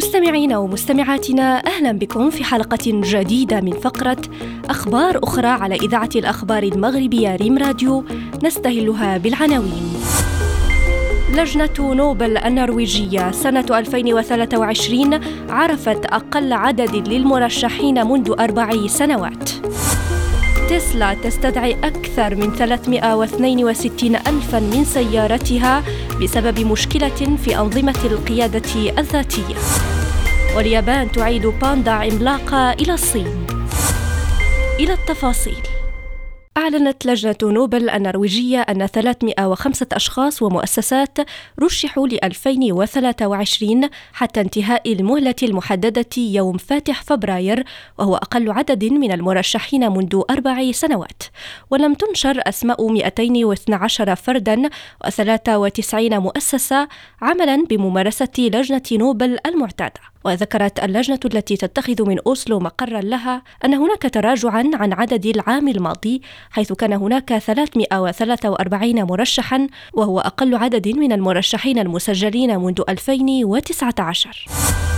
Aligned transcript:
مستمعينا 0.00 0.58
ومستمعاتنا 0.58 1.66
أهلا 1.66 1.92
بكم 1.92 2.30
في 2.30 2.44
حلقة 2.44 2.78
جديدة 2.86 3.60
من 3.60 3.72
فقرة 3.72 4.16
أخبار 4.70 5.20
أخرى 5.22 5.46
على 5.46 5.74
إذاعة 5.74 6.08
الأخبار 6.16 6.62
المغربية 6.62 7.36
ريم 7.36 7.58
راديو 7.58 8.04
نستهلها 8.44 9.18
بالعناوين. 9.18 9.92
لجنة 11.34 11.94
نوبل 11.94 12.38
النرويجية 12.38 13.30
سنة 13.30 13.64
2023 13.70 15.20
عرفت 15.48 16.06
أقل 16.06 16.52
عدد 16.52 17.08
للمرشحين 17.08 18.06
منذ 18.06 18.34
أربع 18.40 18.86
سنوات. 18.86 19.50
تسلا 20.70 21.14
تستدعي 21.14 21.76
أكثر 21.84 22.34
من 22.34 22.52
362 22.52 24.16
ألفا 24.16 24.60
من 24.60 24.84
سيارتها 24.84 25.82
بسبب 26.22 26.60
مشكلة 26.60 27.36
في 27.44 27.58
أنظمة 27.58 28.04
القيادة 28.04 28.98
الذاتية 28.98 29.89
واليابان 30.56 31.12
تعيد 31.12 31.46
باندا 31.46 31.90
عملاقة 31.90 32.72
إلى 32.72 32.94
الصين. 32.94 33.46
إلى 34.80 34.92
التفاصيل. 34.92 35.62
أعلنت 36.56 37.06
لجنة 37.06 37.36
نوبل 37.42 37.90
النرويجية 37.90 38.60
أن 38.60 38.86
305 38.86 39.86
أشخاص 39.92 40.42
ومؤسسات 40.42 41.18
رشحوا 41.60 42.08
ل 42.08 42.18
2023 42.24 43.88
حتى 44.12 44.40
انتهاء 44.40 44.92
المهلة 44.92 45.34
المحددة 45.42 46.06
يوم 46.16 46.56
فاتح 46.56 47.02
فبراير 47.02 47.64
وهو 47.98 48.16
أقل 48.16 48.50
عدد 48.50 48.84
من 48.84 49.12
المرشحين 49.12 49.92
منذ 49.92 50.22
أربع 50.30 50.72
سنوات. 50.72 51.22
ولم 51.70 51.94
تنشر 51.94 52.42
أسماء 52.46 52.88
212 52.92 54.14
فردا 54.14 54.68
و93 55.04 55.94
مؤسسة 55.94 56.88
عملا 57.22 57.64
بممارسة 57.70 58.28
لجنة 58.38 58.82
نوبل 58.92 59.38
المعتادة. 59.46 60.00
وذكرت 60.24 60.84
اللجنة 60.84 61.20
التي 61.24 61.56
تتخذ 61.56 62.08
من 62.08 62.16
أوسلو 62.26 62.58
مقرا 62.58 63.00
لها 63.00 63.42
أن 63.64 63.74
هناك 63.74 64.02
تراجعا 64.02 64.70
عن 64.74 64.92
عدد 64.92 65.26
العام 65.26 65.68
الماضي 65.68 66.22
حيث 66.50 66.72
كان 66.72 66.92
هناك 66.92 67.38
343 67.38 69.02
مرشحا 69.02 69.66
وهو 69.92 70.20
أقل 70.20 70.54
عدد 70.54 70.88
من 70.88 71.12
المرشحين 71.12 71.78
المسجلين 71.78 72.60
منذ 72.60 72.80
2019 72.88 74.89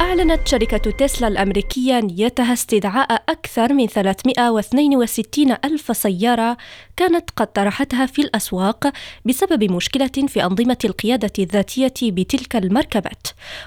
أعلنت 0.00 0.48
شركة 0.48 0.90
تسلا 0.90 1.28
الأمريكية 1.28 2.00
نيتها 2.00 2.52
استدعاء 2.52 3.22
أكثر 3.28 3.72
من 3.72 3.86
362 3.86 5.56
ألف 5.64 5.96
سيارة 5.96 6.56
كانت 6.96 7.30
قد 7.36 7.46
طرحتها 7.52 8.06
في 8.06 8.22
الأسواق 8.22 8.92
بسبب 9.24 9.72
مشكلة 9.72 10.10
في 10.28 10.44
أنظمة 10.44 10.76
القيادة 10.84 11.32
الذاتية 11.38 11.92
بتلك 12.02 12.56
المركبات. 12.56 13.26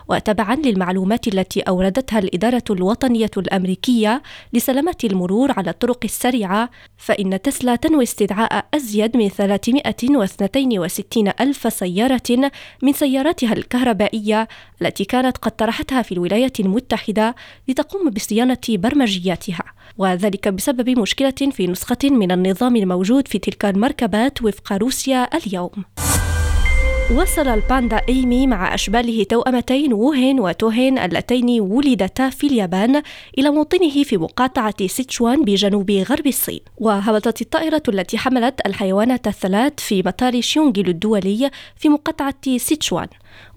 وتبعا 0.09 0.55
للمعلومات 0.55 1.27
التي 1.27 1.61
أوردتها 1.61 2.19
الإدارة 2.19 2.63
الوطنية 2.69 3.31
الأمريكية 3.37 4.21
لسلامة 4.53 4.97
المرور 5.03 5.51
على 5.51 5.69
الطرق 5.69 5.99
السريعة 6.03 6.69
فإن 6.97 7.41
تسلا 7.41 7.75
تنوي 7.75 8.03
استدعاء 8.03 8.65
أزيد 8.73 9.17
من 9.17 9.29
362 9.29 11.27
ألف 11.39 11.73
سيارة 11.73 12.51
من 12.81 12.93
سياراتها 12.93 13.53
الكهربائية 13.53 14.47
التي 14.81 15.05
كانت 15.05 15.37
قد 15.37 15.51
طرحتها 15.51 16.01
في 16.01 16.11
الولايات 16.21 16.59
المتحدة 16.59 17.35
لتقوم 17.67 18.09
بصيانة 18.09 18.57
برمجياتها 18.69 19.63
وذلك 19.97 20.47
بسبب 20.47 20.89
مشكلة 20.89 21.51
في 21.51 21.67
نسخة 21.67 21.97
من 22.03 22.31
النظام 22.31 22.75
الموجود 22.75 23.27
في 23.27 23.39
تلك 23.39 23.65
المركبات 23.65 24.43
وفق 24.43 24.73
روسيا 24.73 25.29
اليوم. 25.37 26.00
وصل 27.15 27.47
الباندا 27.47 28.01
إيمي 28.09 28.47
مع 28.47 28.73
أشباله 28.73 29.23
توأمتين 29.23 29.93
ووهين 29.93 30.39
وتوهين 30.39 30.97
اللتين 30.97 31.61
ولدتا 31.61 32.29
في 32.29 32.47
اليابان 32.47 33.01
إلى 33.37 33.49
موطنه 33.49 34.03
في 34.03 34.17
مقاطعة 34.17 34.87
سيتشوان 34.87 35.43
بجنوب 35.43 35.91
غرب 35.91 36.27
الصين. 36.27 36.59
وهبطت 36.77 37.41
الطائرة 37.41 37.83
التي 37.87 38.17
حملت 38.17 38.59
الحيوانات 38.65 39.27
الثلاث 39.27 39.73
في 39.79 40.03
مطار 40.05 40.41
شيونغيل 40.41 40.89
الدولي 40.89 41.51
في 41.77 41.89
مقاطعة 41.89 42.57
سيتشوان. 42.57 43.07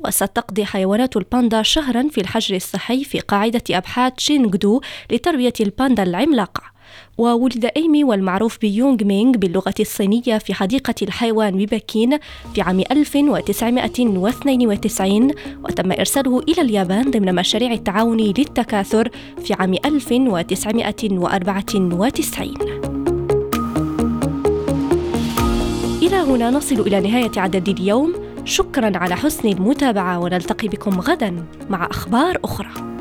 وستقضي 0.05 0.65
حيوانات 0.65 1.17
الباندا 1.17 1.63
شهرا 1.63 2.09
في 2.11 2.21
الحجر 2.21 2.57
الصحي 2.57 3.05
في 3.05 3.21
قاعدة 3.21 3.63
أبحاث 3.71 4.13
شينغدو 4.19 4.81
لتربية 5.11 5.53
الباندا 5.61 6.03
العملاقة. 6.03 6.74
وولد 7.19 7.71
إيمي 7.77 8.05
والمعروف 8.05 8.59
بيونغ 8.61 9.05
مينغ 9.05 9.33
باللغة 9.33 9.75
الصينية 9.81 10.39
في 10.39 10.55
حديقة 10.55 10.95
الحيوان 11.03 11.57
ببكين 11.57 12.19
في 12.55 12.63
عام 12.63 12.81
1992 12.81 15.31
وتم 15.65 15.93
إرساله 15.93 16.39
إلى 16.39 16.63
اليابان 16.63 17.11
ضمن 17.11 17.35
مشاريع 17.35 17.73
التعاون 17.73 18.21
للتكاثر 18.21 19.09
في 19.45 19.55
عام 19.55 19.75
1994 19.85 22.55
إلى 26.03 26.17
هنا 26.17 26.51
نصل 26.51 26.81
إلى 26.81 27.01
نهاية 27.01 27.31
عدد 27.37 27.69
اليوم. 27.69 28.15
شكرا 28.45 28.99
على 28.99 29.17
حسن 29.17 29.49
المتابعة 29.49 30.19
ونلتقي 30.19 30.69
بكم 30.69 31.01
غدا 31.01 31.45
مع 31.71 31.87
أخبار 31.87 32.39
أخرى. 32.45 32.94